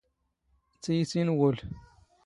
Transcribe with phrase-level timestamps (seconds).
[0.81, 1.57] ⵜⵉⵢⵜⵉ ⵏ ⵡⵓⵍ.